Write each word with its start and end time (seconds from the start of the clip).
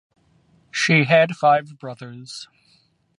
She 0.71 1.03
had 1.03 1.35
five 1.37 1.77
brothers. 1.77 2.47